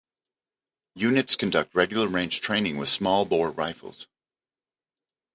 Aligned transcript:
Units 0.95 1.35
conduct 1.35 1.75
regular 1.75 2.07
range 2.07 2.41
training 2.41 2.77
with 2.77 2.89
smallbore 2.89 3.55
rifles. 3.55 4.07